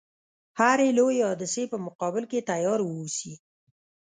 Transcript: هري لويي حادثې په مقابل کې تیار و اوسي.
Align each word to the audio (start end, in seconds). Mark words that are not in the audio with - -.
هري 0.59 0.89
لويي 0.97 1.21
حادثې 1.29 1.63
په 1.71 1.77
مقابل 1.85 2.23
کې 2.31 2.45
تیار 2.49 2.79
و 2.83 2.89
اوسي. 2.97 3.33